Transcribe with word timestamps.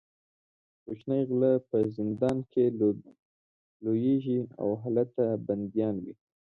کوچني 0.83 1.21
غله 1.29 1.51
په 1.69 1.77
زندان 1.97 2.37
کې 2.51 2.63
لویېږي 3.83 4.39
او 4.61 4.69
هلته 4.83 5.23
بندیان 5.47 5.95
وي. 6.03 6.13